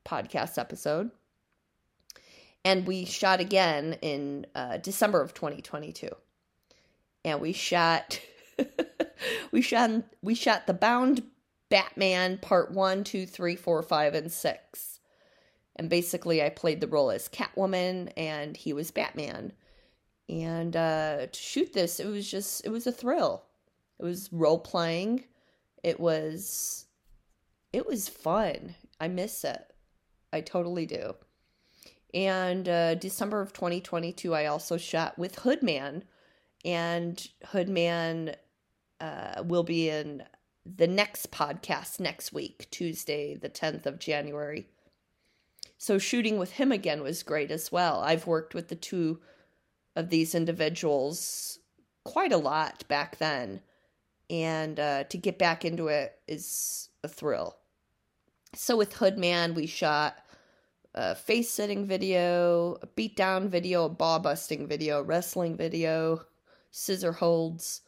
podcast 0.06 0.58
episode. 0.58 1.12
And 2.66 2.88
we 2.88 3.06
shot 3.06 3.40
again 3.40 3.98
in 4.02 4.46
uh, 4.56 4.78
December 4.78 5.22
of 5.22 5.34
2022. 5.34 6.10
And 7.26 7.42
we 7.42 7.54
shot, 7.54 8.20
we 9.52 9.62
shot, 9.62 9.92
we 10.22 10.36
shot 10.36 10.68
the 10.68 10.74
Bound 10.74 11.24
Batman 11.70 12.38
Part 12.38 12.72
One, 12.72 13.04
Two, 13.04 13.26
Three, 13.26 13.56
Four, 13.56 13.82
Five, 13.82 14.14
and 14.14 14.32
Six. 14.32 15.00
And 15.76 15.90
basically, 15.90 16.44
I 16.44 16.50
played 16.50 16.82
the 16.82 16.88
role 16.88 17.12
as 17.12 17.28
Catwoman, 17.28 18.12
and 18.16 18.56
he 18.56 18.74
was 18.74 18.92
Batman. 18.92 19.54
And 20.30 20.76
uh, 20.76 21.28
to 21.32 21.40
shoot 21.40 21.74
this 21.74 22.00
it 22.00 22.08
was 22.08 22.30
just 22.30 22.66
it 22.66 22.70
was 22.70 22.88
a 22.88 22.92
thrill. 22.92 23.44
It 24.00 24.04
was 24.04 24.32
role 24.32 24.60
playing 24.60 25.26
it 25.84 26.00
was 26.00 26.86
it 27.74 27.86
was 27.86 28.08
fun. 28.08 28.76
I 29.00 29.08
miss 29.10 29.44
it. 29.44 29.74
I 30.32 30.42
totally 30.42 30.86
do 30.86 31.16
and 32.14 32.70
uh, 32.70 32.96
december 32.96 33.42
of 33.42 33.54
2022 33.54 34.34
i 34.34 34.46
also 34.46 34.78
shot 34.78 35.18
with 35.18 35.38
hoodman 35.38 36.04
and 36.66 37.30
hoodman 37.48 38.36
uh, 39.00 39.44
will 39.44 39.64
be 39.64 39.90
in 39.90 40.24
the 40.66 40.88
next 40.88 41.32
podcast 41.32 42.00
next 42.00 42.32
week 42.34 42.68
tuesday 42.72 43.36
the 43.36 43.50
10th 43.50 43.86
of 43.86 44.00
january 44.00 44.68
so 45.78 45.98
shooting 45.98 46.38
with 46.38 46.52
him 46.52 46.72
again 46.72 47.02
was 47.02 47.24
great 47.24 47.52
as 47.52 47.72
well 47.72 48.02
i've 48.02 48.28
worked 48.28 48.54
with 48.54 48.70
the 48.70 48.76
two 48.76 49.20
of 49.96 50.10
these 50.10 50.34
individuals 50.34 51.60
quite 52.04 52.32
a 52.32 52.38
lot 52.38 52.88
back 52.88 53.18
then. 53.18 53.62
And 54.30 54.80
uh, 54.80 55.04
to 55.06 55.18
get 55.18 55.38
back 55.38 55.66
into 55.66 55.88
it 55.88 56.14
is 56.28 56.90
a 57.04 57.08
thrill. 57.08 57.58
So 58.56 58.78
with 58.78 58.94
Hoodman, 58.96 59.56
we 59.56 59.66
shot 59.66 60.16
a 60.96 61.16
face 61.16 61.50
sitting 61.50 61.86
video, 61.86 62.78
a 62.82 62.88
beatdown 62.88 63.48
video, 63.48 63.86
a 63.86 63.90
ball 63.90 64.20
busting 64.20 64.68
video, 64.68 65.00
a 65.00 65.04
wrestling 65.04 65.58
video, 65.58 66.26
scissor 66.72 67.12
holds, 67.12 67.82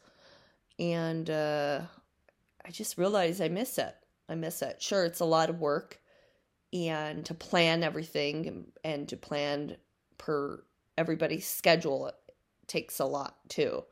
and 0.78 1.30
uh, 1.30 1.80
I 2.64 2.70
just 2.70 2.98
realized 2.98 3.40
I 3.40 3.48
miss 3.48 3.78
it. 3.78 3.94
I 4.28 4.34
miss 4.34 4.60
it. 4.62 4.82
Sure, 4.82 5.04
it's 5.04 5.20
a 5.20 5.24
lot 5.24 5.50
of 5.50 5.60
work, 5.60 6.00
and 6.72 7.24
to 7.26 7.34
plan 7.34 7.84
everything 7.84 8.46
and, 8.46 8.72
and 8.82 9.08
to 9.08 9.16
plan 9.16 9.76
per 10.18 10.64
everybody's 10.98 11.46
schedule 11.46 12.10
takes 12.66 12.98
a 12.98 13.04
lot 13.04 13.36
too. 13.48 13.84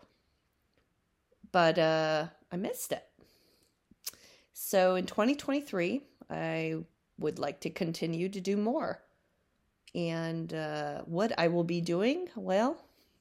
But 1.52 1.78
uh, 1.78 2.26
I 2.50 2.56
missed 2.56 2.90
it. 2.90 3.04
So 4.52 4.96
in 4.96 5.06
2023, 5.06 6.02
I 6.30 6.76
would 7.18 7.38
like 7.38 7.60
to 7.60 7.70
continue 7.70 8.28
to 8.28 8.40
do 8.40 8.56
more. 8.56 9.02
And 9.94 10.52
uh, 10.52 11.02
what 11.02 11.32
I 11.38 11.48
will 11.48 11.64
be 11.64 11.80
doing, 11.80 12.28
well, 12.34 12.76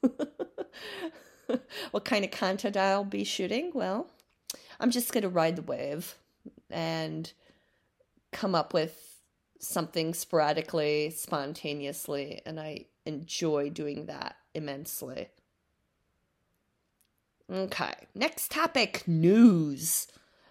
what 1.90 2.04
kind 2.04 2.24
of 2.24 2.30
content 2.30 2.76
I'll 2.76 3.04
be 3.04 3.24
shooting, 3.24 3.70
well, 3.74 4.08
I'm 4.80 4.90
just 4.90 5.12
going 5.12 5.22
to 5.22 5.28
ride 5.28 5.56
the 5.56 5.62
wave 5.62 6.16
and 6.70 7.32
come 8.32 8.54
up 8.54 8.74
with 8.74 9.20
something 9.60 10.14
sporadically, 10.14 11.10
spontaneously, 11.10 12.40
and 12.44 12.58
I 12.60 12.86
enjoy 13.06 13.70
doing 13.70 14.06
that 14.06 14.36
immensely. 14.54 15.28
Okay, 17.50 17.94
next 18.14 18.50
topic 18.50 19.06
news. 19.06 20.08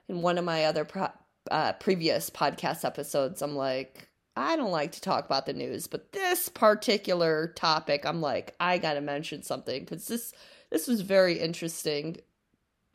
In 0.07 0.21
one 0.21 0.37
of 0.37 0.45
my 0.45 0.65
other 0.65 0.85
pro- 0.85 1.11
uh, 1.51 1.73
previous 1.73 2.29
podcast 2.29 2.85
episodes, 2.85 3.41
I'm 3.41 3.55
like, 3.55 4.09
I 4.35 4.55
don't 4.55 4.71
like 4.71 4.93
to 4.93 5.01
talk 5.01 5.25
about 5.25 5.45
the 5.45 5.53
news, 5.53 5.87
but 5.87 6.11
this 6.11 6.49
particular 6.49 7.53
topic, 7.55 8.05
I'm 8.05 8.21
like, 8.21 8.55
I 8.59 8.77
gotta 8.77 9.01
mention 9.01 9.43
something 9.43 9.81
because 9.81 10.07
this 10.07 10.33
this 10.69 10.87
was 10.87 11.01
very 11.01 11.39
interesting 11.39 12.17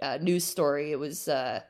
uh, 0.02 0.18
news 0.20 0.44
story. 0.44 0.90
It 0.90 0.98
was 0.98 1.28
uh, 1.28 1.61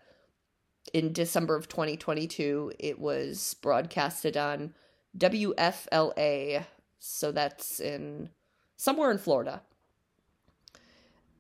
in 0.95 1.13
December 1.13 1.55
of 1.55 1.69
2022. 1.69 2.73
It 2.79 2.99
was 2.99 3.55
broadcasted 3.61 4.37
on 4.37 4.73
WFLA 5.19 6.65
so 6.99 7.33
that's 7.33 7.81
in 7.81 8.31
somewhere 8.77 9.11
in 9.11 9.19
Florida. 9.19 9.63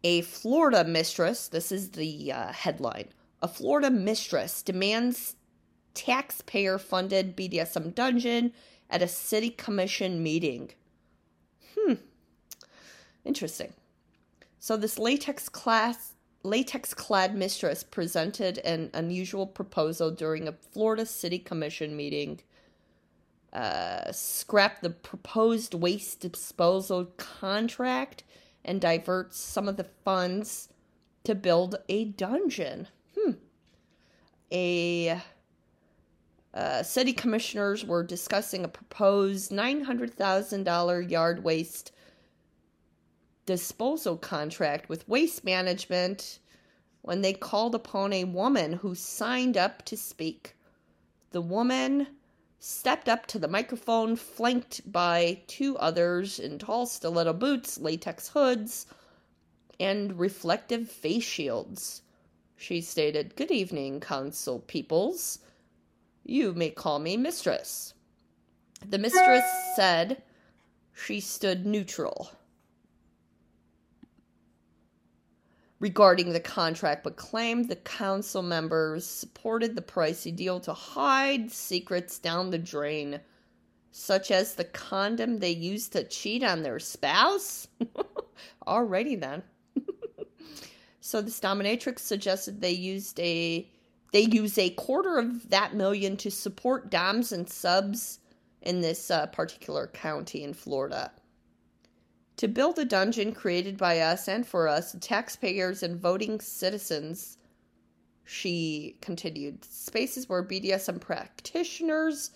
A 0.04 0.22
Florida 0.22 0.84
mistress, 0.84 1.48
this 1.48 1.72
is 1.72 1.90
the 1.90 2.32
uh, 2.32 2.52
headline. 2.52 3.08
A 3.40 3.48
Florida 3.48 3.90
mistress 3.90 4.62
demands 4.62 5.36
taxpayer 5.94 6.78
funded 6.78 7.36
BDSM 7.36 7.94
dungeon 7.94 8.52
at 8.90 9.02
a 9.02 9.08
city 9.08 9.50
commission 9.50 10.22
meeting. 10.22 10.70
Hmm. 11.76 11.94
Interesting. 13.24 13.72
So 14.58 14.76
this 14.76 14.98
latex 14.98 15.48
class 15.48 16.14
latex 16.42 16.94
clad 16.94 17.34
mistress 17.34 17.82
presented 17.82 18.58
an 18.58 18.90
unusual 18.94 19.46
proposal 19.46 20.10
during 20.10 20.48
a 20.48 20.52
Florida 20.52 21.04
City 21.04 21.38
Commission 21.38 21.96
meeting 21.96 22.40
uh, 23.52 24.12
scrap 24.12 24.80
the 24.80 24.90
proposed 24.90 25.74
waste 25.74 26.20
disposal 26.20 27.06
contract 27.16 28.22
and 28.64 28.80
divert 28.80 29.34
some 29.34 29.68
of 29.68 29.76
the 29.76 29.86
funds 30.04 30.68
to 31.24 31.34
build 31.34 31.76
a 31.88 32.04
dungeon. 32.04 32.88
A 34.50 35.20
uh, 36.54 36.82
city 36.82 37.12
commissioners 37.12 37.84
were 37.84 38.02
discussing 38.02 38.64
a 38.64 38.68
proposed 38.68 39.50
$900,000 39.50 41.10
yard 41.10 41.44
waste 41.44 41.92
disposal 43.44 44.16
contract 44.16 44.88
with 44.88 45.08
Waste 45.08 45.44
Management 45.44 46.38
when 47.02 47.22
they 47.22 47.32
called 47.32 47.74
upon 47.74 48.12
a 48.12 48.24
woman 48.24 48.74
who 48.74 48.94
signed 48.94 49.56
up 49.56 49.84
to 49.86 49.96
speak. 49.96 50.54
The 51.30 51.40
woman 51.40 52.08
stepped 52.58 53.08
up 53.08 53.26
to 53.26 53.38
the 53.38 53.48
microphone, 53.48 54.16
flanked 54.16 54.90
by 54.90 55.42
two 55.46 55.78
others 55.78 56.38
in 56.38 56.58
tall 56.58 56.86
stiletto 56.86 57.32
boots, 57.32 57.78
latex 57.78 58.28
hoods, 58.28 58.86
and 59.78 60.18
reflective 60.18 60.90
face 60.90 61.24
shields. 61.24 62.02
She 62.58 62.80
stated, 62.80 63.36
Good 63.36 63.52
evening, 63.52 64.00
Council 64.00 64.58
Peoples. 64.58 65.38
You 66.24 66.52
may 66.52 66.70
call 66.70 66.98
me 66.98 67.16
Mistress. 67.16 67.94
The 68.86 68.98
mistress 68.98 69.44
said 69.76 70.22
she 70.92 71.20
stood 71.20 71.64
neutral. 71.64 72.30
regarding 75.80 76.32
the 76.32 76.40
contract, 76.40 77.04
but 77.04 77.16
claimed 77.16 77.68
the 77.68 77.76
council 77.76 78.42
members 78.42 79.06
supported 79.06 79.76
the 79.76 79.82
pricey 79.82 80.34
deal 80.34 80.58
to 80.60 80.72
hide 80.72 81.52
secrets 81.52 82.18
down 82.18 82.50
the 82.50 82.58
drain, 82.58 83.20
such 83.92 84.30
as 84.30 84.54
the 84.54 84.64
condom 84.64 85.38
they 85.38 85.50
used 85.50 85.92
to 85.92 86.02
cheat 86.02 86.42
on 86.42 86.62
their 86.62 86.80
spouse. 86.80 87.68
Alrighty 88.66 89.20
then. 89.20 89.42
So 91.08 91.22
this 91.22 91.40
dominatrix 91.40 92.00
suggested 92.00 92.60
they 92.60 92.72
used 92.72 93.18
a 93.20 93.66
they 94.12 94.20
use 94.20 94.58
a 94.58 94.70
quarter 94.70 95.18
of 95.18 95.50
that 95.50 95.74
million 95.74 96.16
to 96.16 96.30
support 96.30 96.90
doms 96.90 97.32
and 97.32 97.48
subs 97.48 98.20
in 98.62 98.80
this 98.80 99.10
uh, 99.10 99.26
particular 99.26 99.86
county 99.86 100.42
in 100.42 100.54
Florida 100.54 101.10
to 102.38 102.46
build 102.46 102.78
a 102.78 102.84
dungeon 102.84 103.32
created 103.32 103.76
by 103.76 103.98
us 103.98 104.28
and 104.28 104.46
for 104.46 104.68
us, 104.68 104.94
taxpayers 105.00 105.82
and 105.82 106.00
voting 106.00 106.40
citizens. 106.40 107.36
She 108.24 108.96
continued 109.00 109.64
spaces 109.64 110.28
where 110.28 110.44
BDSM 110.44 111.00
practitioners 111.00 112.30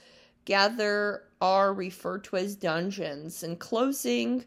gather 0.45 1.23
are 1.41 1.73
referred 1.73 2.25
to 2.25 2.37
as 2.37 2.57
dungeons. 2.57 3.45
In 3.45 3.55
closing, 3.57 4.45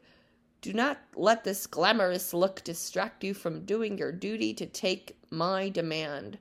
do 0.66 0.74
not 0.74 0.98
let 1.16 1.44
this 1.44 1.68
glamorous 1.68 2.34
look 2.34 2.64
distract 2.64 3.24
you 3.24 3.36
from 3.36 3.66
doing 3.66 4.00
your 4.00 4.12
duty 4.12 4.52
to 4.52 4.66
take 4.66 5.16
my 5.30 5.70
demand. 5.70 6.40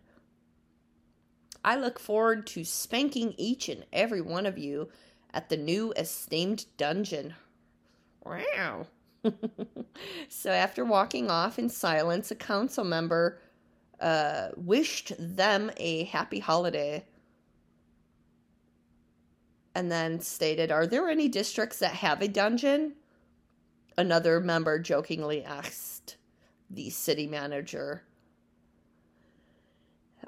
I 1.62 1.76
look 1.76 1.98
forward 1.98 2.46
to 2.46 2.64
spanking 2.64 3.34
each 3.36 3.68
and 3.68 3.84
every 3.92 4.22
one 4.22 4.46
of 4.46 4.56
you 4.56 4.88
at 5.34 5.50
the 5.50 5.58
new 5.58 5.92
esteemed 5.94 6.64
dungeon. 6.78 7.34
Wow. 8.24 8.86
so 10.30 10.50
after 10.50 10.86
walking 10.86 11.30
off 11.30 11.58
in 11.58 11.68
silence, 11.68 12.30
a 12.30 12.34
council 12.34 12.84
member 12.84 13.38
uh, 14.00 14.48
wished 14.56 15.12
them 15.18 15.70
a 15.76 16.04
happy 16.04 16.38
holiday 16.38 17.04
and 19.74 19.92
then 19.92 20.18
stated, 20.18 20.72
Are 20.72 20.86
there 20.86 21.10
any 21.10 21.28
districts 21.28 21.80
that 21.80 21.96
have 21.96 22.22
a 22.22 22.28
dungeon? 22.28 22.94
Another 23.96 24.40
member 24.40 24.78
jokingly 24.78 25.44
asked 25.44 26.16
the 26.70 26.90
city 26.90 27.26
manager. 27.26 28.02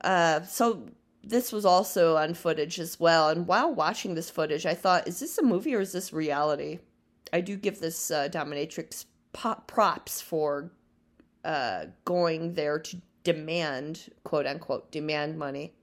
Uh, 0.04 0.42
so 0.42 0.88
this 1.24 1.50
was 1.50 1.64
also 1.64 2.16
on 2.16 2.34
footage 2.34 2.78
as 2.78 3.00
well. 3.00 3.28
And 3.28 3.46
while 3.46 3.74
watching 3.74 4.14
this 4.14 4.30
footage, 4.30 4.64
I 4.66 4.74
thought, 4.74 5.08
is 5.08 5.18
this 5.18 5.38
a 5.38 5.42
movie 5.42 5.74
or 5.74 5.80
is 5.80 5.92
this 5.92 6.12
reality? 6.12 6.78
I 7.32 7.40
do 7.40 7.56
give 7.56 7.80
this 7.80 8.10
uh, 8.10 8.28
dominatrix 8.30 9.06
pop- 9.32 9.66
props 9.66 10.20
for 10.20 10.70
uh, 11.44 11.86
going 12.04 12.54
there 12.54 12.78
to 12.78 13.00
demand, 13.24 14.10
quote 14.22 14.46
unquote, 14.46 14.92
demand 14.92 15.36
money. 15.36 15.74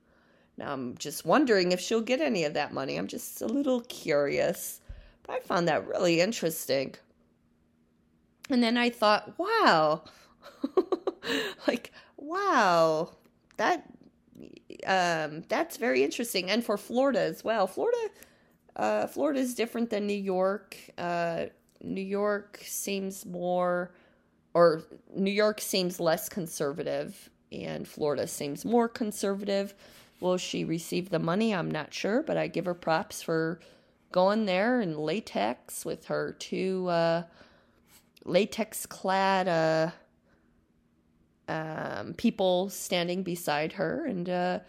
Now 0.58 0.72
I'm 0.72 0.98
just 0.98 1.26
wondering 1.26 1.72
if 1.72 1.82
she'll 1.82 2.02
get 2.02 2.22
any 2.22 2.46
of 2.46 2.54
that 2.54 2.74
money. 2.74 2.96
I'm 2.96 3.08
just 3.08 3.42
a 3.42 3.48
little 3.48 3.82
curious. 3.82 4.80
But 5.24 5.34
I 5.34 5.40
found 5.40 5.68
that 5.68 5.88
really 5.88 6.22
interesting. 6.22 6.96
And 8.50 8.62
then 8.62 8.78
I 8.78 8.90
thought, 8.90 9.38
wow, 9.38 10.04
like, 11.68 11.92
wow, 12.18 13.12
that 13.58 13.90
um, 14.86 15.44
that's 15.48 15.78
very 15.78 16.04
interesting. 16.04 16.50
And 16.50 16.64
for 16.64 16.78
Florida 16.78 17.22
as 17.22 17.44
well. 17.44 17.68
Florida, 17.68 18.10
uh, 18.76 19.08
Florida 19.08 19.40
is 19.40 19.56
different 19.56 19.90
than 19.90 20.08
New 20.08 20.14
York. 20.14 20.78
Uh, 20.98 21.46
New 21.82 22.02
York 22.02 22.60
seems 22.64 23.26
more, 23.26 23.92
or 24.54 24.84
New 25.16 25.32
York 25.32 25.62
seems 25.62 26.00
less 26.00 26.30
conservative, 26.30 27.30
and 27.52 27.88
Florida 27.88 28.28
seems 28.28 28.66
more 28.66 28.88
conservative. 28.88 29.74
Will 30.20 30.38
she 30.38 30.64
receive 30.64 31.10
the 31.10 31.20
money? 31.20 31.54
I'm 31.54 31.70
not 31.70 31.94
sure, 31.94 32.24
but 32.24 32.38
I 32.38 32.48
give 32.48 32.66
her 32.66 32.74
props 32.74 33.22
for 33.22 33.60
going 34.12 34.46
there 34.46 34.80
in 34.80 34.98
latex 34.98 35.84
with 35.84 36.06
her 36.06 36.36
two 36.40 36.88
uh, 36.88 37.24
latex 38.26 38.86
clad 38.86 39.48
uh, 39.48 39.92
um, 41.48 42.14
people 42.14 42.70
standing 42.70 43.24
beside 43.24 43.74
her. 43.74 44.06
And 44.06 44.30
uh, 44.30 44.60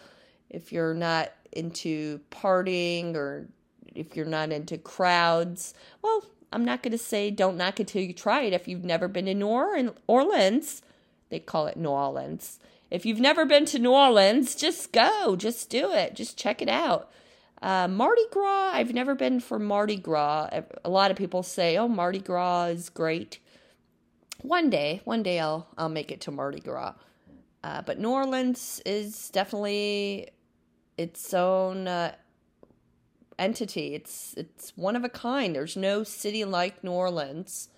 If 0.50 0.72
you're 0.72 0.94
not 0.94 1.32
into 1.52 2.20
partying 2.32 3.16
or 3.16 3.48
if 3.94 4.16
you're 4.16 4.26
not 4.26 4.52
into 4.52 4.78
crowds, 4.78 5.74
well, 6.02 6.26
I'm 6.54 6.66
not 6.66 6.84
going 6.84 6.92
to 6.92 6.98
say 6.98 7.32
don't 7.32 7.58
knock 7.58 7.80
it 7.80 7.88
till 7.88 8.02
you 8.02 8.14
try 8.14 8.42
it. 8.42 8.54
If 8.54 8.68
you've 8.68 8.84
never 8.84 9.08
been 9.08 9.26
to 9.26 9.34
New 9.34 9.96
Orleans, 10.08 10.82
they 11.30 11.40
call 11.40 11.68
it 11.68 11.78
New 11.78 11.90
Orleans. 11.90 12.60
If 12.90 13.06
you've 13.06 13.22
never 13.22 13.46
been 13.46 13.66
to 13.68 13.80
New 13.80 13.94
Orleans, 13.94 14.54
just 14.54 14.92
go, 14.92 15.38
just 15.38 15.70
do 15.70 15.92
it, 15.92 16.14
just 16.14 16.38
check 16.38 16.62
it 16.62 16.68
out. 16.68 17.10
Uh, 17.62 17.88
Mardi 17.88 18.24
Gras, 18.32 18.72
I've 18.74 18.94
never 18.94 19.14
been 19.14 19.40
for 19.40 19.60
Mardi 19.60 19.98
Gras. 19.98 20.50
A 20.84 20.90
lot 20.90 21.12
of 21.12 21.18
people 21.18 21.44
say, 21.44 21.78
"Oh, 21.78 21.88
Mardi 21.88 22.20
Gras 22.20 22.66
is 22.66 22.90
great." 22.90 23.40
One 24.42 24.70
day, 24.70 25.02
one 25.04 25.22
day 25.24 25.40
I'll 25.40 25.68
I'll 25.78 25.90
make 25.90 26.12
it 26.12 26.22
to 26.22 26.32
Mardi 26.32 26.60
Gras. 26.60 26.94
Uh, 27.64 27.82
but 27.84 28.00
New 28.00 28.10
Orleans 28.10 28.82
is 28.86 29.30
definitely 29.30 30.30
its 30.98 31.34
own 31.34 31.88
uh, 31.88 32.16
entity. 33.38 33.94
It's 33.94 34.34
it's 34.36 34.74
one 34.76 34.96
of 34.96 35.04
a 35.04 35.10
kind. 35.10 35.56
There's 35.56 35.78
no 35.78 36.04
city 36.04 36.44
like 36.46 36.84
New 36.84 36.92
Orleans 36.92 37.70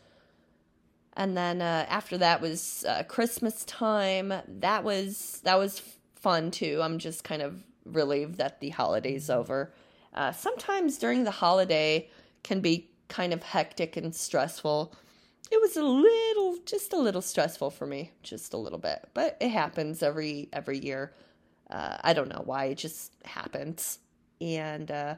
and 1.16 1.38
then 1.38 1.62
uh, 1.62 1.86
after 1.90 2.18
that 2.18 2.42
was 2.42 2.86
uh, 2.88 3.04
Christmas 3.04 3.64
time. 3.66 4.34
That 4.48 4.84
was 4.84 5.42
that 5.44 5.58
was 5.60 5.82
fun 6.16 6.52
too. 6.52 6.80
I'm 6.82 6.98
just 6.98 7.24
kind 7.24 7.42
of 7.42 7.64
relieved 7.86 8.38
that 8.38 8.60
the 8.60 8.70
holiday's 8.70 9.30
over. 9.30 9.74
Uh, 10.14 10.32
sometimes 10.32 10.98
during 10.98 11.24
the 11.24 11.32
holiday 11.32 12.10
can 12.44 12.60
be 12.60 12.90
kind 13.08 13.34
of 13.34 13.44
hectic 13.44 13.98
and 13.98 14.16
stressful. 14.16 14.94
It 15.52 15.62
was 15.62 15.78
a 15.78 15.84
little, 15.84 16.58
just 16.66 16.94
a 16.94 16.98
little 16.98 17.22
stressful 17.22 17.72
for 17.72 17.86
me, 17.86 18.12
just 18.24 18.54
a 18.54 18.58
little 18.58 18.80
bit, 18.80 19.08
but 19.14 19.38
it 19.40 19.50
happens 19.50 20.02
every 20.02 20.50
every 20.54 20.80
year. 20.80 21.14
Uh, 21.70 21.98
I 22.04 22.14
don't 22.14 22.30
know 22.30 22.42
why 22.46 22.66
it 22.66 22.78
just 22.78 23.14
happens. 23.26 24.00
And 24.42 24.90
uh, 24.92 25.16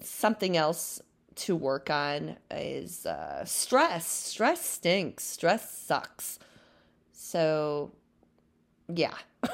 something 0.00 0.56
else 0.56 1.00
to 1.36 1.56
work 1.56 1.90
on 1.90 2.36
is 2.50 3.06
uh, 3.06 3.44
stress. 3.44 4.06
Stress 4.06 4.64
stinks. 4.64 5.24
Stress 5.24 5.76
sucks. 5.76 6.38
So, 7.12 7.92
yeah. 8.88 9.14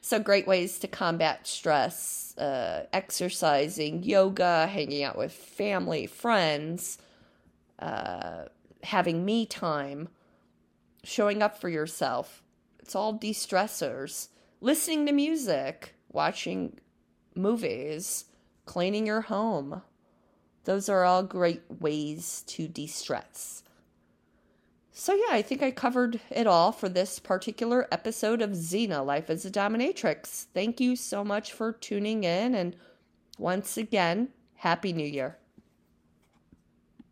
so, 0.00 0.18
great 0.18 0.46
ways 0.46 0.78
to 0.80 0.88
combat 0.88 1.46
stress 1.46 2.36
uh, 2.38 2.84
exercising, 2.92 4.02
yoga, 4.02 4.66
hanging 4.66 5.02
out 5.02 5.16
with 5.16 5.32
family, 5.32 6.06
friends, 6.06 6.98
uh, 7.78 8.44
having 8.82 9.24
me 9.24 9.46
time. 9.46 10.08
showing 11.04 11.40
up 11.42 11.60
for 11.60 11.68
yourself. 11.68 12.42
It's 12.80 12.94
all 12.96 13.12
de 13.12 13.32
stressors. 13.32 14.28
Listening 14.60 15.06
to 15.06 15.12
music, 15.12 15.94
watching 16.10 16.80
movies, 17.36 18.24
cleaning 18.64 19.06
your 19.06 19.22
home. 19.22 19.82
Those 20.64 20.88
are 20.88 21.04
all 21.04 21.22
great 21.22 21.62
ways 21.80 22.42
to 22.48 22.66
de 22.66 22.86
stress. 22.88 23.62
So, 24.98 25.12
yeah, 25.12 25.26
I 25.28 25.42
think 25.42 25.62
I 25.62 25.72
covered 25.72 26.20
it 26.30 26.46
all 26.46 26.72
for 26.72 26.88
this 26.88 27.18
particular 27.18 27.86
episode 27.92 28.40
of 28.40 28.52
Xena 28.52 29.04
Life 29.04 29.28
as 29.28 29.44
a 29.44 29.50
Dominatrix. 29.50 30.46
Thank 30.54 30.80
you 30.80 30.96
so 30.96 31.22
much 31.22 31.52
for 31.52 31.70
tuning 31.70 32.24
in. 32.24 32.54
And 32.54 32.74
once 33.36 33.76
again, 33.76 34.30
Happy 34.54 34.94
New 34.94 35.06
Year. 35.06 35.36